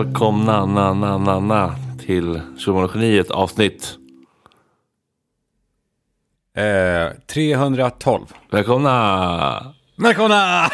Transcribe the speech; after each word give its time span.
Välkomna 0.00 0.66
na, 0.66 0.94
na, 0.94 1.18
na, 1.18 1.40
na, 1.40 1.74
till 2.06 2.40
Schumann-geniet 2.58 3.30
avsnitt. 3.30 3.96
Eh, 6.56 7.16
312. 7.26 8.26
Välkomna! 8.50 9.74
Välkomna! 9.96 10.70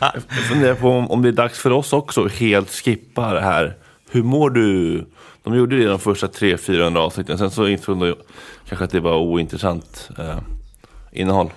Jag 0.00 0.22
funderar 0.48 0.74
på 0.74 0.88
om, 0.88 1.10
om 1.10 1.22
det 1.22 1.28
är 1.28 1.32
dags 1.32 1.58
för 1.58 1.70
oss 1.70 1.92
också 1.92 2.24
att 2.24 2.32
helt 2.32 2.70
skippa 2.70 3.34
det 3.34 3.40
här. 3.40 3.76
Hur 4.10 4.22
mår 4.22 4.50
du? 4.50 5.06
De 5.42 5.54
gjorde 5.54 5.76
det 5.76 5.82
i 5.82 5.86
de 5.86 5.98
första 5.98 6.26
300-400 6.26 6.96
avsnitten. 6.96 7.38
Sen 7.38 7.50
så 7.50 7.68
insåg 7.68 8.00
de 8.00 8.14
kanske 8.68 8.84
att 8.84 8.90
det 8.90 9.00
var 9.00 9.18
ointressant 9.18 10.10
eh, 10.18 10.38
innehåll. 11.12 11.50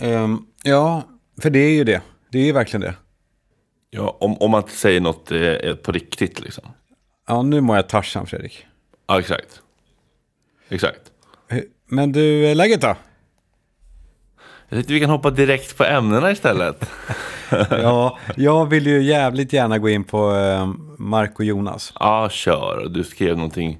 Ehm, 0.00 0.38
ja, 0.62 1.02
för 1.42 1.50
det 1.50 1.58
är 1.58 1.74
ju 1.74 1.84
det. 1.84 2.02
Det 2.30 2.38
är 2.38 2.44
ju 2.44 2.52
verkligen 2.52 2.80
det. 2.80 2.94
Ja, 3.90 4.16
om, 4.20 4.36
om 4.38 4.50
man 4.50 4.62
säger 4.68 5.00
något 5.00 5.30
eh, 5.32 5.74
på 5.74 5.92
riktigt 5.92 6.40
liksom. 6.40 6.64
Ja, 7.28 7.42
nu 7.42 7.60
mår 7.60 7.76
jag 7.76 7.88
Tarzan, 7.88 8.26
Fredrik. 8.26 8.66
Ja, 9.06 9.20
exakt. 9.20 9.60
Exakt. 10.68 11.00
Eh, 11.48 11.58
Men 11.86 12.12
du, 12.12 12.46
eh, 12.46 12.56
läget 12.56 12.80
då? 12.80 12.96
Jag 14.68 14.76
tänkte 14.76 14.92
vi 14.92 15.00
kan 15.00 15.10
hoppa 15.10 15.30
direkt 15.30 15.76
på 15.76 15.84
ämnena 15.84 16.30
istället. 16.30 16.90
ja, 17.70 18.18
jag 18.36 18.66
vill 18.66 18.86
ju 18.86 19.02
jävligt 19.02 19.52
gärna 19.52 19.78
gå 19.78 19.88
in 19.88 20.04
på 20.04 20.34
eh, 20.34 20.66
Mark 20.98 21.38
och 21.38 21.44
Jonas. 21.44 21.92
Ja, 22.00 22.28
kör. 22.28 22.86
Du 22.90 23.04
skrev 23.04 23.36
någonting 23.36 23.78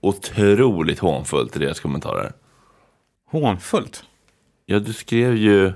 otroligt 0.00 0.98
hånfullt 0.98 1.56
i 1.56 1.58
deras 1.58 1.80
kommentarer. 1.80 2.32
Hånfullt. 3.30 4.04
Ja, 4.66 4.78
du 4.78 4.92
skrev 4.92 5.36
ju... 5.36 5.72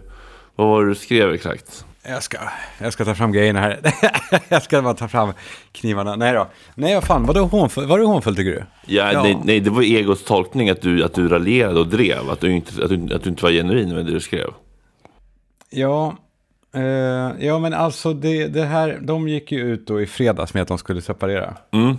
Vad 0.56 0.68
var 0.68 0.83
det 0.83 0.88
du 0.90 0.94
skrev 0.94 1.34
exakt? 1.34 1.86
Jag 2.08 2.22
ska, 2.22 2.38
jag 2.78 2.92
ska 2.92 3.04
ta 3.04 3.14
fram 3.14 3.32
grejerna 3.32 3.60
här. 3.60 3.80
jag 4.48 4.62
ska 4.62 4.82
bara 4.82 4.94
ta 4.94 5.08
fram 5.08 5.32
knivarna. 5.72 6.16
Nej 6.16 6.32
då. 6.32 6.46
Nej, 6.74 6.94
vad 6.94 7.04
fan. 7.04 7.26
Vadå 7.26 7.44
hånfullt? 7.44 7.89
Var 7.89 7.98
det 7.98 8.05
hånfullt 8.05 8.36
tycker 8.36 8.50
du? 8.50 8.64
Ja, 8.86 9.12
Ja. 9.12 9.22
Nej, 9.22 9.39
nej, 9.44 9.61
det 9.61 9.70
var 9.70 9.83
egos 9.83 10.24
tolkning 10.24 10.70
att 10.70 10.83
du, 10.83 11.05
att 11.05 11.14
du 11.14 11.28
raljerade 11.28 11.80
och 11.80 11.86
drev. 11.86 12.30
Att 12.30 12.40
du 12.40 12.52
inte, 12.52 12.84
att 12.84 12.89
du, 12.89 13.14
att 13.14 13.22
du 13.22 13.30
inte 13.30 13.42
var 13.42 13.50
genuin 13.50 13.95
med 13.95 14.06
det 14.06 14.12
du 14.12 14.20
skrev. 14.20 14.50
Ja, 15.70 16.16
eh, 16.74 16.83
ja 17.46 17.58
men 17.58 17.74
alltså 17.74 18.12
det, 18.12 18.46
det 18.46 18.64
här, 18.64 18.98
de 19.02 19.28
gick 19.28 19.52
ju 19.52 19.61
ut 19.61 19.86
då 19.86 20.00
i 20.00 20.06
fredags 20.06 20.55
med 20.55 20.62
att 20.62 20.68
de 20.68 20.78
skulle 20.78 21.02
separera. 21.02 21.56
Mm. 21.72 21.96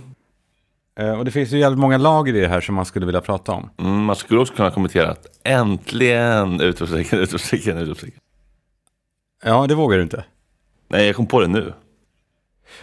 Eh, 1.00 1.18
och 1.18 1.24
det 1.24 1.30
finns 1.30 1.52
ju 1.52 1.58
jävligt 1.58 1.78
många 1.78 1.98
lager 1.98 2.36
i 2.36 2.40
det 2.40 2.48
här 2.48 2.60
som 2.60 2.74
man 2.74 2.84
skulle 2.84 3.06
vilja 3.06 3.20
prata 3.20 3.52
om. 3.52 3.70
Mm, 3.78 4.04
man 4.04 4.16
skulle 4.16 4.40
också 4.40 4.54
kunna 4.54 4.70
kommentera 4.70 5.10
att 5.10 5.26
äntligen! 5.44 6.60
Utropstecken, 6.60 7.18
utropstecken, 7.18 7.78
utropstecken. 7.78 8.20
Ja, 9.44 9.66
det 9.66 9.74
vågar 9.74 9.96
du 9.96 10.02
inte. 10.02 10.24
Nej, 10.88 11.06
jag 11.06 11.16
kom 11.16 11.26
på 11.26 11.40
det 11.40 11.46
nu. 11.48 11.72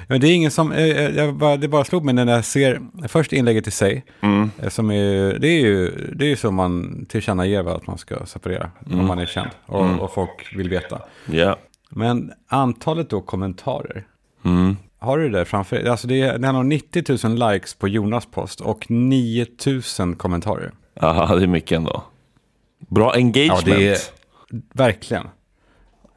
Men 0.07 0.21
det 0.21 0.27
är 0.27 0.35
ingen 0.35 0.51
som, 0.51 0.71
eh, 0.71 1.17
eh, 1.17 1.31
bara, 1.31 1.57
det 1.57 1.67
bara 1.67 1.83
slog 1.83 2.03
mig 2.03 2.13
när 2.13 2.27
jag 2.27 2.45
ser 2.45 2.81
först 3.07 3.33
inlägget 3.33 3.67
i 3.67 3.71
sig. 3.71 4.05
Mm. 4.21 4.51
eh, 4.61 4.69
Som 4.69 4.91
är, 4.91 5.39
det 5.39 5.47
är 5.47 5.59
ju 5.59 5.91
det 6.15 6.25
är 6.25 6.29
ju 6.29 6.35
så 6.35 6.51
man 6.51 7.05
tillkännager 7.09 7.75
att 7.75 7.87
man 7.87 7.97
ska 7.97 8.25
separera. 8.25 8.71
Mm. 8.85 8.99
Om 8.99 9.07
man 9.07 9.19
är 9.19 9.25
känd 9.25 9.49
och, 9.65 9.99
och 9.99 10.13
folk 10.13 10.55
vill 10.55 10.69
veta. 10.69 11.01
Ja. 11.25 11.57
Men 11.89 12.31
antalet 12.47 13.09
då 13.09 13.21
kommentarer. 13.21 14.07
Mm. 14.45 14.77
Har 14.99 15.17
du 15.17 15.29
det 15.29 15.37
där 15.37 15.45
framför 15.45 15.75
dig? 15.75 15.89
Alltså 15.89 16.07
det 16.07 16.21
är, 16.21 16.37
den 16.37 16.55
har 16.55 16.63
90 16.63 17.27
000 17.27 17.51
likes 17.51 17.73
på 17.73 17.87
Jonas 17.87 18.25
post 18.25 18.61
och 18.61 18.91
9 18.91 19.45
000 19.99 20.15
kommentarer. 20.15 20.71
Aha, 21.01 21.35
det 21.35 21.43
är 21.43 21.47
mycket 21.47 21.75
ändå. 21.75 22.03
Bra 22.87 23.11
engagement. 23.13 23.67
Ja, 23.67 23.75
det 23.75 23.87
är 23.87 23.97
verkligen. 24.73 25.27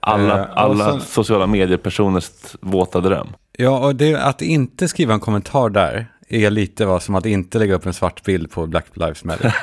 Alla, 0.01 0.39
Eh, 0.39 0.47
alla 0.55 0.91
sen- 0.91 1.01
sociala 1.01 1.47
mediepersoners 1.47 2.31
våta 2.61 3.01
dröm. 3.01 3.29
Ja, 3.59 3.87
och 3.87 3.97
det, 3.97 4.15
att 4.15 4.43
inte 4.43 4.89
skriva 4.89 5.15
en 5.15 5.21
kommentar 5.21 5.71
där 5.71 6.07
är 6.29 6.51
lite 6.51 6.87
vad 6.87 7.03
som 7.03 7.15
att 7.15 7.27
inte 7.27 7.59
lägga 7.59 7.75
upp 7.75 7.87
en 7.87 7.95
svart 7.95 8.23
bild 8.25 8.51
på 8.51 8.67
Black 8.67 8.85
Lives 8.95 9.25
Matter. 9.25 9.55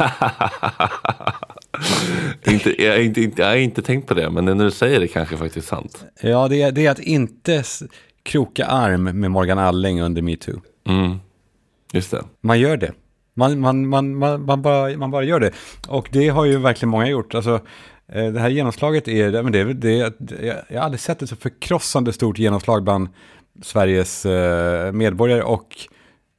inte, 2.47 2.83
jag, 2.83 2.91
har 2.93 2.99
inte, 2.99 3.21
inte, 3.21 3.41
jag 3.41 3.49
har 3.49 3.55
inte 3.55 3.81
tänkt 3.81 4.07
på 4.07 4.13
det, 4.13 4.29
men 4.29 4.45
när 4.45 4.55
du 4.55 4.71
säger 4.71 4.99
det 4.99 5.07
kanske 5.07 5.37
faktiskt 5.37 5.71
är 5.71 5.75
sant. 5.75 6.05
ja, 6.21 6.47
det 6.47 6.61
är, 6.61 6.71
det 6.71 6.85
är 6.85 6.91
att 6.91 6.99
inte 6.99 7.63
kroka 8.23 8.65
arm 8.65 9.03
med 9.03 9.31
Morgan 9.31 9.59
Alling 9.59 10.01
under 10.01 10.21
metoo. 10.21 10.61
Mm. 10.87 11.19
Just 11.93 12.11
det. 12.11 12.23
Man 12.41 12.59
gör 12.59 12.77
det. 12.77 12.91
Man, 13.33 13.59
man, 13.59 13.87
man, 13.87 14.15
man, 14.15 14.45
man, 14.45 14.61
bara, 14.61 14.97
man 14.97 15.11
bara 15.11 15.23
gör 15.23 15.39
det. 15.39 15.51
Och 15.87 16.09
det 16.11 16.29
har 16.29 16.45
ju 16.45 16.57
verkligen 16.57 16.89
många 16.89 17.07
gjort. 17.07 17.35
Alltså, 17.35 17.59
det 18.07 18.39
här 18.39 18.49
genomslaget 18.49 19.07
är, 19.07 19.43
men 19.43 19.51
det, 19.51 19.73
det, 19.73 20.13
jag 20.69 20.79
har 20.79 20.85
aldrig 20.85 20.99
sett 20.99 21.21
ett 21.21 21.29
så 21.29 21.35
förkrossande 21.35 22.13
stort 22.13 22.39
genomslag 22.39 22.83
bland 22.83 23.09
Sveriges 23.61 24.25
eh, 24.25 24.91
medborgare 24.91 25.43
och 25.43 25.77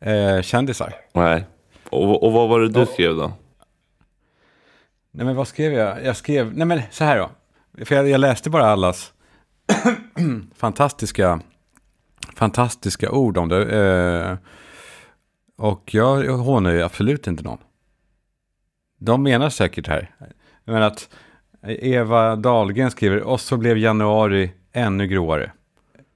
eh, 0.01 0.43
kändisar. 0.43 0.95
Nej. 1.13 1.45
Och, 1.91 2.23
och 2.23 2.33
vad 2.33 2.49
var 2.49 2.61
det 2.61 2.69
du 2.69 2.87
skrev 2.87 3.17
då? 3.17 3.33
Nej 5.11 5.27
men 5.27 5.37
vad 5.37 5.49
skrev 5.49 5.73
jag? 5.73 6.05
Jag 6.05 6.17
skrev, 6.17 6.57
nej 6.57 6.67
men 6.67 6.83
så 6.91 7.05
här 7.05 7.19
då. 7.19 7.31
För 7.85 7.95
jag, 7.95 8.09
jag 8.09 8.21
läste 8.21 8.51
bara 8.51 8.67
allas 8.67 9.13
fantastiska, 10.57 11.41
fantastiska 12.35 13.11
ord 13.11 13.39
om 13.39 13.49
det. 13.49 13.79
Eh, 13.79 14.37
och 15.57 15.95
jag, 15.95 16.25
jag 16.25 16.37
hånar 16.37 16.73
ju 16.73 16.83
absolut 16.83 17.27
inte 17.27 17.43
någon. 17.43 17.59
De 18.99 19.23
menar 19.23 19.51
säkert 19.51 19.85
det 19.85 19.91
här. 19.91 20.15
Men 20.65 20.83
att 20.83 21.09
Eva 21.69 22.37
Dahlgren 22.37 22.91
skriver, 22.91 23.23
och 23.23 23.41
så 23.41 23.57
blev 23.57 23.79
januari 23.79 24.51
ännu 24.73 25.07
gråare. 25.07 25.53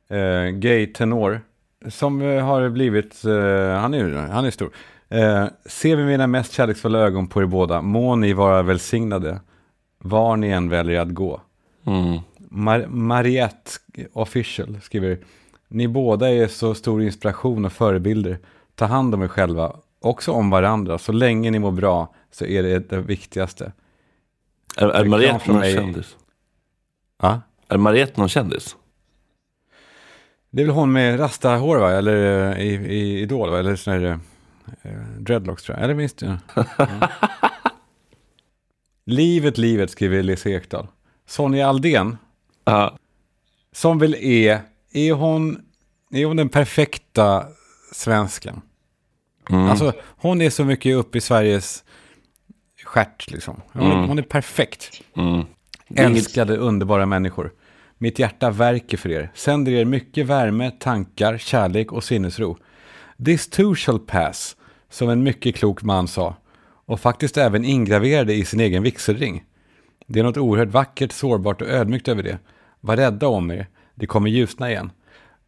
Eh, 0.08 0.50
gay 0.50 0.86
tenor, 0.86 1.40
som 1.88 2.22
eh, 2.22 2.44
har 2.44 2.68
blivit, 2.68 3.24
eh, 3.24 3.80
han, 3.80 3.94
är, 3.94 4.28
han 4.30 4.44
är 4.44 4.50
stor. 4.50 4.70
Eh, 5.08 5.44
ser 5.66 5.96
vi 5.96 6.04
mina 6.04 6.26
mest 6.26 6.52
kärleksfulla 6.52 6.98
ögon 6.98 7.26
på 7.26 7.42
er 7.42 7.46
båda, 7.46 7.82
må 7.82 8.16
ni 8.16 8.32
vara 8.32 8.62
välsignade, 8.62 9.40
var 9.98 10.36
ni 10.36 10.48
än 10.48 10.68
väljer 10.68 11.00
att 11.00 11.14
gå. 11.14 11.40
Mm. 11.86 12.18
Mar- 12.50 12.86
Mariette 12.86 13.70
official 14.12 14.78
skriver, 14.82 15.18
ni 15.68 15.88
båda 15.88 16.30
är 16.30 16.46
så 16.46 16.74
stor 16.74 17.02
inspiration 17.02 17.64
och 17.64 17.72
förebilder. 17.72 18.38
Ta 18.74 18.84
hand 18.84 19.14
om 19.14 19.22
er 19.22 19.28
själva, 19.28 19.76
också 20.00 20.32
om 20.32 20.50
varandra. 20.50 20.98
Så 20.98 21.12
länge 21.12 21.50
ni 21.50 21.58
mår 21.58 21.72
bra 21.72 22.14
så 22.32 22.44
är 22.44 22.62
det 22.62 22.90
det 22.90 23.00
viktigaste. 23.00 23.72
Är, 24.76 24.88
är 24.88 25.04
Mariette 25.04 25.48
någon 25.52 25.60
mig. 25.60 25.74
kändis? 25.74 26.16
Ja? 27.22 27.40
Är 27.68 27.76
Mariette 27.76 28.20
någon 28.20 28.28
kändis? 28.28 28.76
Det 30.50 30.62
är 30.62 30.66
väl 30.66 30.74
hon 30.74 30.92
med 30.92 31.20
rasta 31.20 31.56
hår 31.56 31.76
va? 31.76 31.92
Eller 31.92 32.50
eh, 32.52 32.60
i, 32.60 32.68
i 32.74 33.20
Idol 33.20 33.50
va? 33.50 33.58
Eller 33.58 33.76
sån 33.76 33.92
här 33.92 34.18
eh, 34.82 34.90
dreadlocks 35.18 35.62
tror 35.62 35.76
jag. 35.78 35.84
Eller 35.84 35.94
minst 35.94 36.22
ja. 36.22 36.36
ja. 36.54 36.86
Livet, 39.06 39.58
livet 39.58 39.90
skriver 39.90 40.22
Lise 40.22 40.50
Ekdahl. 40.50 40.86
Sonja 41.26 41.68
Aldén, 41.68 42.16
Ja. 42.64 42.96
som 43.72 43.98
väl 43.98 44.14
är, 44.14 44.60
är 44.92 45.12
hon, 45.12 45.62
är 46.10 46.24
hon 46.24 46.36
den 46.36 46.48
perfekta 46.48 47.46
svensken? 47.92 48.60
Alltså 49.50 49.92
hon 50.02 50.40
är 50.42 50.50
så 50.50 50.64
mycket 50.64 50.96
uppe 50.96 51.18
i 51.18 51.20
Sveriges 51.20 51.84
stjärt 52.90 53.30
liksom. 53.30 53.60
Hon, 53.72 53.82
är- 53.92 54.06
hon 54.06 54.18
är 54.18 54.22
perfekt. 54.22 55.02
Mm. 55.16 55.44
Älskade 55.96 56.56
underbara 56.56 57.06
människor. 57.06 57.52
Mitt 57.98 58.18
hjärta 58.18 58.50
värker 58.50 58.96
för 58.96 59.10
er. 59.10 59.30
Sänder 59.34 59.72
er 59.72 59.84
mycket 59.84 60.26
värme, 60.26 60.70
tankar, 60.70 61.38
kärlek 61.38 61.92
och 61.92 62.04
sinnesro. 62.04 62.56
This 63.24 63.48
too 63.50 63.74
shall 63.74 63.98
pass, 63.98 64.56
som 64.90 65.08
en 65.08 65.22
mycket 65.22 65.56
klok 65.56 65.82
man 65.82 66.08
sa. 66.08 66.36
Och 66.86 67.00
faktiskt 67.00 67.36
även 67.36 67.64
ingraverade 67.64 68.34
i 68.34 68.44
sin 68.44 68.60
egen 68.60 68.82
vigselring. 68.82 69.44
Det 70.06 70.20
är 70.20 70.24
något 70.24 70.36
oerhört 70.36 70.68
vackert, 70.68 71.12
sårbart 71.12 71.62
och 71.62 71.68
ödmjukt 71.68 72.08
över 72.08 72.22
det. 72.22 72.38
Var 72.80 72.96
rädda 72.96 73.28
om 73.28 73.50
er, 73.50 73.66
det 73.94 74.06
kommer 74.06 74.30
ljusna 74.30 74.70
igen. 74.70 74.92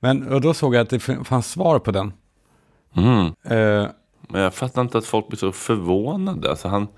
Men 0.00 0.28
och 0.28 0.40
då 0.40 0.54
såg 0.54 0.74
jag 0.74 0.80
att 0.82 0.90
det 0.90 1.00
fanns 1.24 1.50
svar 1.50 1.78
på 1.78 1.90
den. 1.90 2.12
Mm. 2.96 3.32
Men 4.28 4.40
jag 4.42 4.54
fattar 4.54 4.82
inte 4.82 4.98
att 4.98 5.06
folk 5.06 5.28
blir 5.28 5.38
så 5.38 5.52
förvånade. 5.52 6.50
Alltså 6.50 6.68
han, 6.68 6.88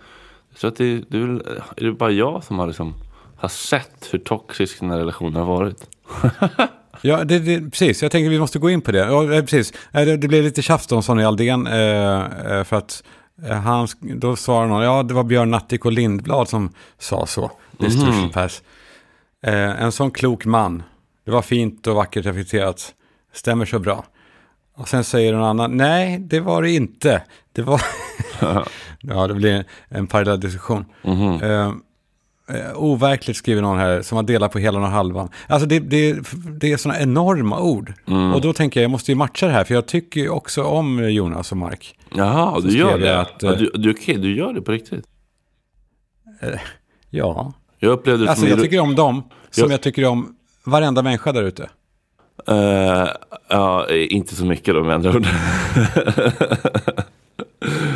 tror 0.61 0.71
att 0.71 0.77
det, 0.77 1.05
det 1.09 1.17
är, 1.17 1.21
väl, 1.21 1.43
är 1.77 1.85
det 1.85 1.93
bara 1.93 2.11
jag 2.11 2.45
som 2.45 2.59
har, 2.59 2.67
liksom, 2.67 2.95
har 3.37 3.49
sett 3.49 4.09
hur 4.11 4.19
toxisk 4.19 4.81
den 4.81 4.91
här 4.91 4.99
relationen 4.99 5.35
har 5.35 5.47
varit? 5.47 5.89
Ja, 7.07 7.25
det, 7.25 7.39
det, 7.39 7.71
precis. 7.71 8.03
Jag 8.03 8.13
tänker 8.13 8.31
vi 8.31 8.39
måste 8.39 8.59
gå 8.59 8.71
in 8.71 8.81
på 8.81 8.93
det. 8.93 8.99
Ja, 8.99 9.35
eh, 9.35 9.41
precis. 9.41 9.73
Eh, 9.93 10.05
Det, 10.05 10.17
det 10.17 10.29
blev 10.29 10.45
lite 10.45 10.63
tjafs 10.63 10.93
om 10.93 11.03
Sonny 11.03 11.23
Aldén 11.25 11.67
eh, 11.67 12.25
eh, 12.53 12.65
för 12.65 12.77
att 12.77 13.03
han, 13.65 13.89
då 14.01 14.37
svarade 14.37 14.69
någon, 14.69 14.83
ja 14.83 15.03
det 15.03 15.15
var 15.15 15.25
Björn 15.25 15.51
Natthik 15.51 15.85
och 15.85 15.93
Lindblad 15.93 16.49
som 16.49 16.73
sa 16.99 17.27
så. 17.27 17.51
This 17.79 17.95
too 18.01 18.13
shall 18.13 18.33
pass. 18.33 18.63
Eh, 19.47 19.83
en 19.83 19.93
sån 19.93 20.11
klok 20.11 20.45
man. 20.45 20.83
Det 21.25 21.31
var 21.31 21.43
fint 21.43 21.87
och 21.87 21.95
vackert 21.95 22.27
reflekterat. 22.27 22.95
Stämmer 23.33 23.67
så 23.67 23.79
bra. 23.79 24.05
Och 24.77 24.89
sen 24.89 25.05
säger 25.05 25.33
någon 25.33 25.45
annan, 25.45 25.77
nej 25.77 26.19
det 26.19 26.41
var 26.41 26.63
det 26.63 26.71
inte. 26.71 27.23
Det 27.53 27.63
var... 27.63 27.83
ja, 29.09 29.27
det 29.27 29.35
blir 29.35 29.65
en 29.89 30.07
parallell 30.07 30.41
diskussion. 30.41 30.85
Eh, 31.43 31.73
Eh, 32.49 32.73
overkligt 32.77 33.37
skriver 33.37 33.63
någon 33.63 33.79
här 33.79 34.03
som 34.03 34.17
har 34.17 34.23
delat 34.23 34.53
på 34.53 34.59
hela 34.59 34.79
och 34.79 34.87
halvan. 34.89 35.29
Alltså 35.47 35.69
det, 35.69 35.79
det, 35.79 36.19
det 36.61 36.73
är 36.73 36.77
sådana 36.77 37.01
enorma 37.01 37.61
ord. 37.61 37.93
Och 38.35 38.41
då 38.41 38.53
tänker 38.53 38.81
jag, 38.81 38.85
jag 38.85 38.91
måste 38.91 39.11
ju 39.13 39.15
matcha 39.17 39.47
det 39.47 39.53
här, 39.53 39.65
för 39.65 39.75
jag 39.75 39.87
tycker 39.87 40.21
ju 40.21 40.29
också 40.29 40.63
om 40.63 41.11
Jonas 41.11 41.51
och 41.53 41.59
Mark. 41.59 41.99
Jaha, 42.15 42.61
du 42.61 42.79
gör 42.79 42.99
det? 42.99 43.21
att, 43.21 43.33
ja, 43.43 43.53
eh, 43.53 43.59
du, 43.59 43.71
du, 43.75 43.91
okej, 43.91 44.17
du 44.17 44.37
gör 44.37 44.53
det 44.53 44.61
på 44.63 44.73
riktigt? 44.73 45.05
Ja, 47.11 47.53
Jag 47.79 47.93
upplevde 47.93 48.25
det 48.25 48.31
alltså 48.31 48.47
som... 48.47 48.51
jag 48.51 48.63
tycker 48.63 48.81
om 48.81 48.95
dem 48.95 49.23
som 49.51 49.63
Jag- 49.63 49.73
jag 49.73 49.81
tycker 49.81 50.05
om 50.05 50.37
varenda 50.65 51.03
människa 51.03 51.33
där 51.33 51.43
ute. 51.43 51.71
Eh, 52.49 53.09
ja, 53.49 53.87
inte 53.91 54.35
så 54.35 54.45
mycket 54.45 54.75
då 54.75 54.85
med 54.85 54.95
andra 54.95 55.11
ord. 55.17 55.27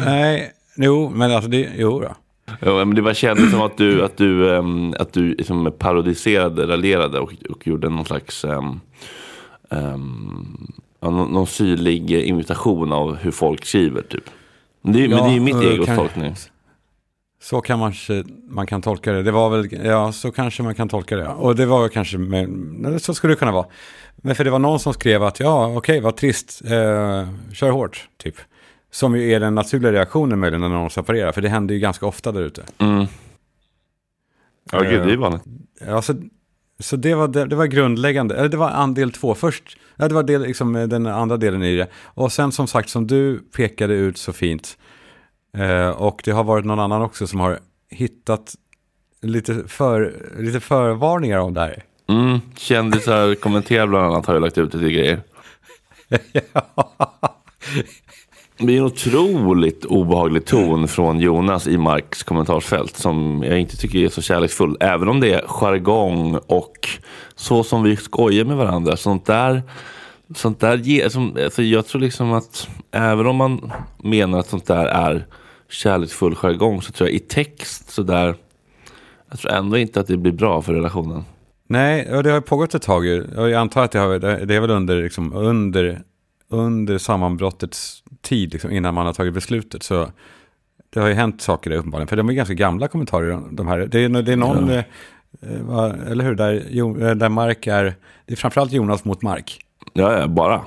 Nej, 0.04 0.52
jo, 0.78 1.10
men 1.14 1.30
alltså 1.32 1.50
det, 1.50 1.68
jo 1.76 2.00
då. 2.00 2.14
Jo, 2.62 2.76
men 2.76 2.94
det 2.94 3.02
var 3.02 3.14
kändes 3.14 3.50
som 3.50 3.60
att 3.60 3.76
du, 3.76 4.04
att 4.04 4.16
du, 4.16 4.56
ehm, 4.56 4.94
att 4.98 5.12
du 5.12 5.34
liksom 5.34 5.72
parodiserade, 5.78 6.66
raljerade 6.66 7.20
och, 7.20 7.32
och 7.50 7.66
gjorde 7.66 7.88
någon 7.88 8.04
slags 8.04 8.44
um, 8.44 8.80
ja, 11.00 11.10
någon, 11.10 11.32
någon 11.32 11.46
syrlig 11.46 12.10
imitation 12.10 12.92
av 12.92 13.16
hur 13.16 13.30
folk 13.30 13.64
skriver 13.64 14.02
typ. 14.02 14.24
Men 14.82 14.92
det, 14.92 15.04
är- 15.04 15.08
men 15.08 15.18
det 15.24 15.30
är 15.30 15.34
ju 15.34 15.40
mitt 15.40 15.86
kan- 15.86 15.96
tolkning. 15.96 16.34
Så 17.42 17.60
kan 17.60 17.78
man, 17.78 17.92
man 18.48 18.66
kan 18.66 18.82
tolka 18.82 19.12
det. 19.12 19.22
Det 19.22 19.30
var 19.30 19.50
väl, 19.50 19.68
ja, 19.86 20.12
så 20.12 20.30
kanske 20.32 20.62
man 20.62 20.74
kan 20.74 20.88
tolka 20.88 21.16
det. 21.16 21.28
Och 21.28 21.56
det 21.56 21.66
var 21.66 21.88
kanske, 21.88 22.18
med, 22.18 22.48
nej, 22.50 23.00
så 23.00 23.14
skulle 23.14 23.32
det 23.32 23.38
kunna 23.38 23.52
vara. 23.52 23.66
Men 24.16 24.34
för 24.34 24.44
det 24.44 24.50
var 24.50 24.58
någon 24.58 24.80
som 24.80 24.92
skrev 24.94 25.22
att, 25.22 25.40
ja, 25.40 25.76
okej, 25.76 26.00
vad 26.00 26.16
trist, 26.16 26.62
eh, 26.64 27.28
kör 27.52 27.70
hårt, 27.70 28.08
typ. 28.16 28.34
Som 28.90 29.16
ju 29.16 29.32
är 29.32 29.40
den 29.40 29.54
naturliga 29.54 29.92
reaktionen 29.92 30.38
möjligen 30.38 30.60
när 30.60 30.68
någon 30.68 30.90
separerar, 30.90 31.32
för 31.32 31.42
det 31.42 31.48
händer 31.48 31.74
ju 31.74 31.80
ganska 31.80 32.06
ofta 32.06 32.32
där 32.32 32.42
ute. 32.42 32.62
Mm. 32.78 33.06
Ja, 34.72 34.80
gud, 34.80 35.06
det 35.06 35.12
är 35.12 35.16
vanligt. 35.16 35.42
Ja, 35.86 36.02
så, 36.80 36.96
det, 36.96 37.14
var, 37.14 37.28
det, 37.28 37.44
det 37.44 37.56
var 37.56 37.66
grundläggande, 37.66 38.36
eller 38.36 38.48
det 38.48 38.56
var 38.56 38.70
andel 38.70 39.12
två. 39.12 39.34
Först, 39.34 39.78
ja, 39.96 40.08
det 40.08 40.14
var 40.14 40.22
del, 40.22 40.42
liksom, 40.42 40.72
den 40.72 41.06
andra 41.06 41.36
delen 41.36 41.62
i 41.62 41.76
det. 41.76 41.86
Och 42.04 42.32
sen 42.32 42.52
som 42.52 42.66
sagt, 42.66 42.88
som 42.88 43.06
du 43.06 43.38
pekade 43.38 43.94
ut 43.94 44.18
så 44.18 44.32
fint, 44.32 44.78
eh, 45.56 45.88
och 45.88 46.20
det 46.24 46.30
har 46.30 46.44
varit 46.44 46.64
någon 46.64 46.80
annan 46.80 47.02
också 47.02 47.26
som 47.26 47.40
har 47.40 47.58
hittat 47.90 48.54
lite, 49.22 49.68
för, 49.68 50.14
lite 50.38 50.60
förvarningar 50.60 51.38
om 51.38 51.54
det 51.54 51.60
här. 51.60 51.82
Mm. 52.08 52.40
Kändisar 52.56 53.34
kommenterar 53.34 53.86
bland 53.86 54.06
annat 54.06 54.26
har 54.26 54.34
jag 54.34 54.40
lagt 54.40 54.58
ut 54.58 54.74
lite 54.74 54.92
grejer. 54.92 55.20
Det 58.60 58.74
är 58.74 58.78
en 58.78 58.84
otroligt 58.84 59.84
obehaglig 59.84 60.44
ton 60.44 60.88
från 60.88 61.20
Jonas 61.20 61.66
i 61.66 61.78
Marks 61.78 62.22
kommentarsfält 62.22 62.96
som 62.96 63.44
jag 63.46 63.60
inte 63.60 63.76
tycker 63.76 63.98
är 63.98 64.08
så 64.08 64.22
kärleksfull. 64.22 64.76
Även 64.80 65.08
om 65.08 65.20
det 65.20 65.32
är 65.32 65.44
jargong 65.46 66.38
och 66.46 66.88
så 67.34 67.64
som 67.64 67.82
vi 67.82 67.96
skojar 67.96 68.44
med 68.44 68.56
varandra. 68.56 68.96
Sånt 68.96 69.26
där, 69.26 69.62
sånt 70.34 70.60
där 70.60 70.76
ger, 70.76 71.08
som, 71.08 71.36
alltså 71.44 71.62
jag 71.62 71.86
tror 71.86 72.00
liksom 72.00 72.32
att 72.32 72.68
även 72.90 73.26
om 73.26 73.36
man 73.36 73.72
menar 74.02 74.38
att 74.38 74.48
sånt 74.48 74.66
där 74.66 74.86
är 74.86 75.26
kärleksfull 75.70 76.34
jargong 76.34 76.82
så 76.82 76.92
tror 76.92 77.08
jag 77.08 77.16
i 77.16 77.20
text 77.20 77.90
så 77.90 78.02
där 78.02 78.34
jag 79.30 79.38
tror 79.38 79.52
ändå 79.52 79.78
inte 79.78 80.00
att 80.00 80.06
det 80.06 80.16
blir 80.16 80.32
bra 80.32 80.62
för 80.62 80.74
relationen. 80.74 81.24
Nej, 81.68 82.16
och 82.16 82.22
det 82.22 82.30
har 82.30 82.40
pågått 82.40 82.74
ett 82.74 82.82
tag. 82.82 83.06
ju. 83.06 83.36
Och 83.36 83.50
jag 83.50 83.60
antar 83.60 83.84
att 83.84 83.92
det, 83.92 83.98
har, 83.98 84.18
det 84.18 84.54
är 84.54 84.60
väl 84.60 84.70
under, 84.70 85.02
liksom, 85.02 85.32
under, 85.32 86.02
under 86.48 86.98
sammanbrottets 86.98 88.02
tid, 88.20 88.52
liksom, 88.52 88.70
innan 88.70 88.94
man 88.94 89.06
har 89.06 89.12
tagit 89.12 89.34
beslutet. 89.34 89.82
Så 89.82 90.10
det 90.90 91.00
har 91.00 91.08
ju 91.08 91.14
hänt 91.14 91.40
saker 91.40 91.70
där 91.70 91.76
uppenbarligen. 91.76 92.08
För 92.08 92.16
de 92.16 92.28
är 92.28 92.32
ganska 92.32 92.54
gamla 92.54 92.88
kommentarer, 92.88 93.40
de 93.50 93.68
här. 93.68 93.78
Det 93.78 94.04
är, 94.04 94.08
det 94.08 94.32
är 94.32 94.36
någon, 94.36 94.70
eh, 94.70 94.84
eh, 95.42 96.10
eller 96.10 96.24
hur, 96.24 96.34
där, 96.34 96.54
eh, 97.08 97.14
där 97.14 97.28
Mark 97.28 97.66
är, 97.66 97.94
det 98.26 98.32
är 98.32 98.36
framförallt 98.36 98.72
Jonas 98.72 99.04
mot 99.04 99.22
Mark. 99.22 99.60
Ja, 99.92 100.18
ja 100.18 100.26
bara. 100.26 100.64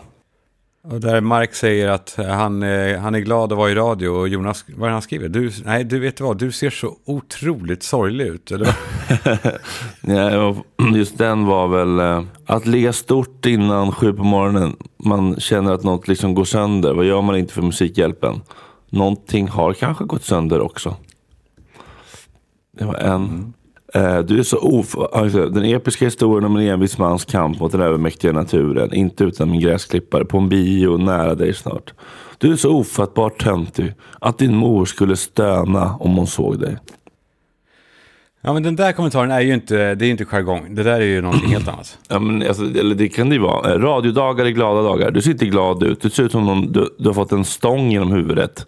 Och 0.84 1.00
där 1.00 1.22
Mark 1.22 1.54
säger 1.54 1.88
att 1.88 2.16
han, 2.18 2.64
eh, 2.64 3.00
han 3.00 3.16
är 3.16 3.20
glad 3.20 3.52
att 3.52 3.58
vara 3.58 3.72
i 3.72 3.76
radio 3.76 4.10
och 4.10 4.28
Jonas, 4.28 4.66
vad 4.68 4.84
är 4.84 4.88
det 4.88 4.94
han 4.94 5.02
skriver? 5.02 5.30
Du, 5.30 5.52
nej, 5.66 5.84
du 5.84 6.00
vet 6.00 6.22
vad, 6.22 6.38
du 6.38 6.52
ser 6.52 6.70
så 6.70 6.98
otroligt 7.06 7.84
sorglig 7.84 8.28
ut. 8.28 8.52
Eller? 8.52 8.68
Ja, 10.02 10.56
just 10.96 11.18
den 11.18 11.46
var 11.46 11.68
väl 11.68 12.00
eh, 12.00 12.24
att 12.46 12.66
ligga 12.66 12.94
stort 12.94 13.46
innan 13.46 13.92
sju 13.92 14.14
på 14.14 14.24
morgonen. 14.24 14.76
Man 14.98 15.36
känner 15.40 15.74
att 15.74 15.84
något 15.84 16.08
liksom 16.08 16.34
går 16.34 16.46
sönder. 16.46 16.94
Vad 16.94 17.06
gör 17.06 17.22
man 17.22 17.38
inte 17.38 17.54
för 17.54 17.62
Musikhjälpen? 17.62 18.42
Någonting 18.90 19.48
har 19.48 19.74
kanske 19.74 20.04
gått 20.04 20.24
sönder 20.24 20.62
också. 20.62 20.96
Det 22.78 22.86
var 22.86 22.96
en. 22.96 23.16
Mm. 23.16 23.54
Du 24.26 24.40
är 24.40 24.44
så 24.44 24.58
of... 24.58 24.96
Den 25.34 25.66
episka 25.66 26.06
historien 26.06 26.46
om 26.46 26.56
en 26.56 26.68
envis 26.68 26.98
mans 26.98 27.26
kamp 27.26 27.60
mot 27.60 27.72
den 27.72 27.82
övermäktiga 27.82 28.32
naturen. 28.32 28.94
Inte 28.94 29.24
utan 29.24 29.52
min 29.52 29.62
gräsklippare. 29.62 30.26
På 30.26 30.38
en 30.38 30.50
bio 30.50 30.98
nära 30.98 31.36
dig 31.36 31.54
snart. 31.54 31.94
Du 32.38 32.52
är 32.52 32.56
så 32.56 32.72
ofattbart 32.72 33.44
töntig 33.44 33.94
att 34.20 34.38
din 34.38 34.56
mor 34.56 34.86
skulle 34.86 35.16
stöna 35.16 35.96
om 36.00 36.16
hon 36.16 36.28
såg 36.28 36.60
dig. 36.60 36.78
Ja, 38.44 38.54
men 38.54 38.64
den 38.64 38.76
där 38.76 38.92
kommentaren 38.92 39.32
är 39.32 39.42
ju 39.42 39.54
inte, 39.54 39.96
det 39.96 40.06
är 40.06 40.10
inte 40.10 40.26
jargong. 40.26 40.76
Det 40.76 40.84
där 40.84 41.02
är 41.02 41.06
ju 41.06 41.22
någonting 41.22 41.50
helt 41.50 41.68
annat. 41.68 41.98
Ja, 42.10 42.20
men 42.20 42.48
alltså, 42.48 42.64
eller 42.64 42.96
det 42.96 43.10
kan 43.10 43.30
det 43.30 43.36
ju 43.36 43.42
vara. 43.42 43.74
Eh, 43.74 43.80
radiodagar 43.80 44.46
är 44.46 44.50
glada 44.50 44.82
dagar. 44.82 45.12
Du 45.12 45.22
ser 45.22 45.32
inte 45.32 45.46
glad 45.46 45.84
ut. 45.84 46.02
Du 46.02 46.10
ser 46.10 46.24
ut 46.24 46.32
som 46.32 46.50
om 46.50 46.72
du, 46.72 46.96
du 47.00 47.10
har 47.10 47.14
fått 47.14 47.32
en 47.32 47.46
stång 47.46 47.92
genom 47.92 48.12
huvudet. 48.12 48.66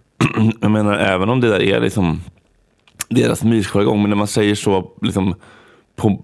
Jag 0.60 0.70
menar, 0.70 0.98
även 0.98 1.28
om 1.28 1.40
det 1.40 1.48
där 1.48 1.62
är 1.62 1.80
liksom 1.80 2.20
deras 3.08 3.44
mysjargong. 3.44 4.00
Men 4.02 4.10
när 4.10 4.16
man 4.16 4.26
säger 4.26 4.54
så 4.54 4.90
liksom, 5.02 5.34
på, 5.96 6.22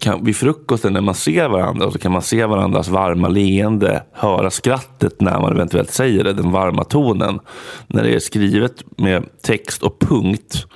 kan, 0.00 0.24
vid 0.24 0.36
frukosten 0.36 0.92
när 0.92 1.00
man 1.00 1.14
ser 1.14 1.48
varandra 1.48 1.90
så 1.90 1.98
kan 1.98 2.12
man 2.12 2.22
se 2.22 2.46
varandras 2.46 2.88
varma 2.88 3.28
leende, 3.28 4.02
höra 4.12 4.50
skrattet 4.50 5.20
när 5.20 5.40
man 5.40 5.52
eventuellt 5.52 5.90
säger 5.90 6.24
det, 6.24 6.32
den 6.32 6.52
varma 6.52 6.84
tonen. 6.84 7.40
När 7.86 8.02
det 8.02 8.14
är 8.14 8.18
skrivet 8.18 8.84
med 8.96 9.24
text 9.42 9.82
och 9.82 9.98
punkt 9.98 10.66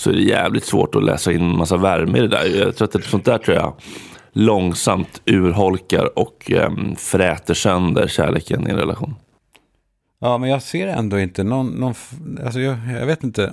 så 0.00 0.10
är 0.10 0.14
det 0.14 0.22
jävligt 0.22 0.64
svårt 0.64 0.94
att 0.94 1.04
läsa 1.04 1.32
in 1.32 1.40
en 1.40 1.56
massa 1.56 1.76
värme 1.76 2.18
i 2.18 2.20
det 2.20 2.28
där. 2.28 2.44
Jag 2.44 2.76
tror 2.76 2.88
att 2.88 2.92
det, 2.92 3.02
sånt 3.02 3.24
där 3.24 3.38
tror 3.38 3.56
jag 3.56 3.74
långsamt 4.32 5.22
urholkar 5.24 6.18
och 6.18 6.52
um, 6.54 6.96
fräter 6.96 7.54
sönder 7.54 8.08
kärleken 8.08 8.66
i 8.66 8.70
en 8.70 8.76
relation. 8.76 9.14
Ja, 10.20 10.38
men 10.38 10.50
jag 10.50 10.62
ser 10.62 10.86
ändå 10.86 11.18
inte 11.18 11.42
någon, 11.42 11.66
någon 11.66 11.94
alltså 12.44 12.60
jag, 12.60 12.76
jag 13.00 13.06
vet 13.06 13.24
inte. 13.24 13.52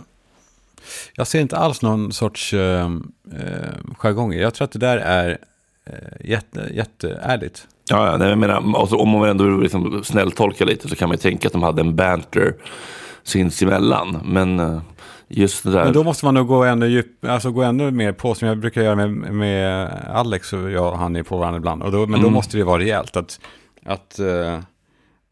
Jag 1.16 1.28
ser 1.28 1.42
inte 1.42 1.58
alls 1.58 1.82
någon 1.82 2.12
sorts 2.12 2.54
eh, 2.54 2.92
eh, 3.34 3.96
jargong. 3.98 4.34
Jag 4.34 4.54
tror 4.54 4.66
att 4.66 4.72
det 4.72 4.80
där 4.80 4.98
är 4.98 5.38
eh, 5.86 6.30
jätte, 6.30 6.70
jätteärligt. 6.74 7.68
Ja, 7.90 8.12
ja, 8.12 8.18
nej, 8.18 8.30
jag 8.30 8.38
menar, 8.38 8.80
alltså, 8.80 8.96
om 8.96 9.10
man 9.10 9.30
ändå 9.30 9.44
liksom 9.44 10.04
snälltolkar 10.04 10.66
lite 10.66 10.90
så 10.90 10.96
kan 10.96 11.10
man 11.10 11.16
ju 11.16 11.22
tänka 11.22 11.48
att 11.48 11.54
de 11.54 11.64
hade 11.64 11.82
en 11.82 11.96
banter 11.96 12.56
sinsemellan. 13.24 14.22
Men 14.26 14.60
eh, 14.60 14.82
just 15.30 15.64
det 15.64 15.72
där. 15.72 15.84
Men 15.84 15.94
då 15.94 16.04
måste 16.04 16.26
man 16.26 16.34
nog 16.34 16.48
gå 16.48 16.64
ännu, 16.64 16.88
djup, 16.88 17.26
alltså 17.26 17.52
gå 17.52 17.62
ännu 17.64 17.92
mer 17.92 18.12
på, 18.12 18.36
som 18.36 18.48
jag 18.48 18.58
brukar 18.58 18.82
göra 18.82 18.96
med, 18.96 19.10
med 19.34 19.90
Alex 20.14 20.54
och 20.54 20.72
jag 20.72 20.92
han 20.96 21.16
är 21.16 21.24
på 21.24 21.38
varandra 21.38 21.58
ibland. 21.58 21.84
Och 21.84 21.92
då, 21.92 22.06
men 22.08 22.22
då 22.22 22.30
måste 22.30 22.58
det 22.58 22.64
vara 22.64 22.80
rejält. 22.80 23.18
Att, 23.18 23.40
att, 23.86 24.20
eh, 24.20 24.60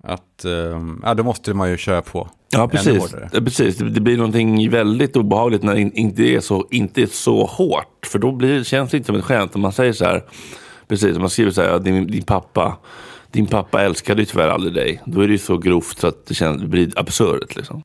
att, 0.04 0.46
eh, 0.46 0.82
ja, 1.04 1.14
då 1.14 1.24
måste 1.24 1.54
man 1.54 1.70
ju 1.70 1.78
köra 1.78 2.02
på. 2.02 2.30
Ja, 2.52 2.68
precis. 2.68 3.16
Ja, 3.32 3.40
precis. 3.42 3.78
Det 3.78 3.90
det 3.90 4.02
blir 4.02 4.18
någonting 4.18 4.70
väldigt 4.70 5.16
obehagligt 5.16 5.64
när 5.64 5.74
det 5.74 5.82
in- 5.82 5.92
inte 5.96 6.24
är 6.24 6.40
så, 6.40 6.68
inte 6.72 7.02
är 7.02 7.08
så 7.08 7.46
hårt. 7.46 8.06
För 8.06 8.20
då 8.20 8.32
blir, 8.32 8.64
känns 8.64 8.92
det 8.92 8.98
inte 8.98 9.08
som 9.08 9.16
ett 9.16 9.26
skämt. 9.26 9.56
Om 9.56 9.62
man 9.62 9.72
säger 9.72 9.94
så 9.94 10.06
här, 10.06 10.24
precis, 10.88 11.16
om 11.16 11.22
man 11.22 11.30
skriver 11.30 11.52
så 11.52 11.62
här, 11.62 11.80
din, 11.80 12.08
din 12.08 12.24
pappa 12.24 12.78
din 13.32 13.46
pappa 13.48 13.82
älskade 13.82 14.22
ju 14.22 14.26
tyvärr 14.26 14.50
aldrig 14.50 14.74
dig. 14.74 15.02
Då 15.06 15.22
är 15.22 15.28
det 15.28 15.32
ju 15.32 15.38
så 15.38 15.58
grovt 15.58 15.98
så 16.00 16.08
att 16.08 16.26
det, 16.26 16.34
känns, 16.34 16.62
det 16.62 16.68
blir 16.68 17.00
absurt. 17.00 17.56
Liksom. 17.56 17.84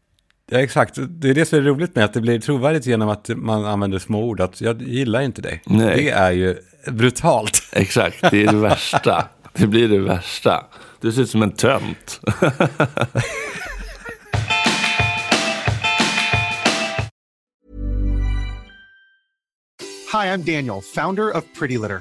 Ja, 0.52 0.58
exakt. 0.58 0.98
Det 1.08 1.30
är 1.30 1.34
det 1.34 1.46
som 1.46 1.58
är 1.58 1.62
roligt 1.62 1.94
med 1.94 2.04
att 2.04 2.12
det 2.12 2.20
blir 2.20 2.40
trovärdigt 2.40 2.86
genom 2.86 3.08
att 3.08 3.28
man 3.28 3.64
använder 3.64 3.98
små 3.98 4.24
ord. 4.24 4.40
Att 4.40 4.60
jag 4.60 4.82
gillar 4.82 5.20
inte 5.20 5.42
dig. 5.42 5.62
Nej. 5.66 6.04
Det 6.04 6.10
är 6.10 6.30
ju 6.30 6.56
brutalt. 6.86 7.62
Exakt, 7.72 8.30
det 8.30 8.42
är 8.42 8.52
det 8.52 8.58
värsta. 8.58 9.28
Det 9.52 9.66
blir 9.66 9.88
det 9.88 9.98
värsta. 9.98 10.66
Du 11.00 11.12
ser 11.12 11.22
ut 11.22 11.30
som 11.30 11.42
en 11.42 11.50
tönt. 11.50 12.20
Hi, 20.12 20.26
I'm 20.28 20.44
Daniel, 20.44 20.80
founder 20.94 21.36
of 21.36 21.44
Pretty 21.58 21.78
Litter. 21.78 22.00